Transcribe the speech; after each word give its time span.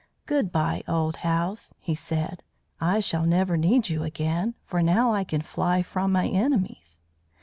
"Good 0.25 0.51
bye, 0.51 0.81
old 0.87 1.17
house," 1.17 1.75
he 1.79 1.93
said. 1.93 2.41
"I 2.79 3.01
shall 3.01 3.23
never 3.27 3.55
need 3.55 3.87
you 3.89 4.01
again, 4.01 4.55
for 4.65 4.81
now 4.81 5.13
I 5.13 5.23
can 5.23 5.41
fly 5.41 5.83
from 5.83 6.11
my 6.11 6.25
enemies." 6.27 6.99